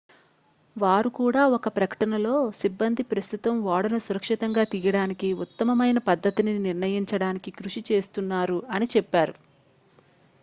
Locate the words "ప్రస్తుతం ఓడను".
3.03-3.99